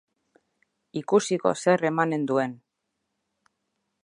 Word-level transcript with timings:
Ikusiko 1.01 1.53
zer 1.67 1.87
emanen 1.93 2.27
duen! 2.33 2.57